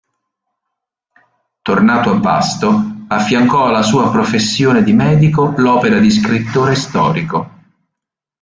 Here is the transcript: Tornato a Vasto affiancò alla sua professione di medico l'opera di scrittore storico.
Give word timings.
Tornato 1.61 2.09
a 2.09 2.17
Vasto 2.19 3.03
affiancò 3.09 3.67
alla 3.67 3.83
sua 3.83 4.09
professione 4.09 4.81
di 4.81 4.93
medico 4.93 5.53
l'opera 5.57 5.99
di 5.99 6.09
scrittore 6.09 6.73
storico. 6.73 7.51